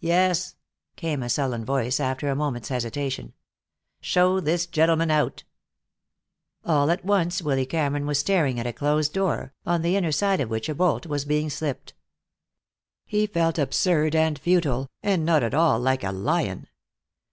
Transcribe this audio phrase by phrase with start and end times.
[0.00, 0.56] "Yes,"
[0.96, 3.32] came a sullen voice, after a moment's hesitation.
[4.00, 5.44] "Show this gentleman out."
[6.64, 10.40] All at once Willy Cameron was staring at a closed door, on the inner side
[10.40, 11.94] of which a bolt was being slipped.
[13.06, 16.66] He felt absurd and futile, and not at all like a lion.